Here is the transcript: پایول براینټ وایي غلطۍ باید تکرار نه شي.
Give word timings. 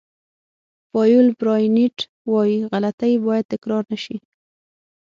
پایول 0.91 1.27
براینټ 1.39 1.97
وایي 2.31 2.57
غلطۍ 2.71 3.13
باید 3.25 3.45
تکرار 3.53 3.83
نه 3.91 3.97
شي. 4.03 4.15